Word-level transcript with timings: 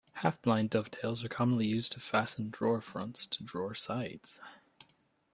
Half-blind 0.13 0.71
dovetails 0.71 1.23
are 1.23 1.29
commonly 1.29 1.67
used 1.67 1.91
to 1.91 1.99
fasten 1.99 2.49
drawer 2.49 2.81
fronts 2.81 3.27
to 3.27 3.43
drawer 3.43 3.75
sides. 3.75 4.39